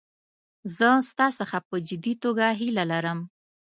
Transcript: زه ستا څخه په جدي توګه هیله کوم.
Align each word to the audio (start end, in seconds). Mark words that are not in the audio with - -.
زه 0.77 0.89
ستا 1.09 1.27
څخه 1.39 1.57
په 1.67 1.75
جدي 1.87 2.13
توګه 2.23 2.45
هیله 2.59 2.83
کوم. 3.03 3.19